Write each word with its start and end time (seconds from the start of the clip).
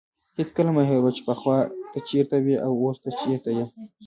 هېڅکله 0.37 0.71
مه 0.75 0.83
هېروه 0.89 1.11
چې 1.15 1.21
پخوا 1.27 1.57
ته 1.91 1.99
چیرته 2.09 2.35
وې 2.43 2.55
او 2.65 2.71
اوس 2.81 2.97
چیرته 3.21 3.49
یې. 3.57 3.65